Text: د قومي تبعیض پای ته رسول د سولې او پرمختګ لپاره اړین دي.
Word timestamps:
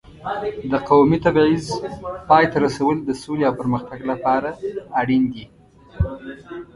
د 0.71 0.73
قومي 0.89 1.17
تبعیض 1.25 1.65
پای 2.29 2.45
ته 2.51 2.57
رسول 2.65 2.95
د 3.03 3.09
سولې 3.23 3.43
او 3.49 3.53
پرمختګ 3.61 3.99
لپاره 4.11 4.49
اړین 5.01 5.23
دي. 5.33 5.45